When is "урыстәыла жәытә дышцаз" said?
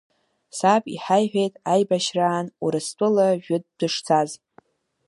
2.63-4.31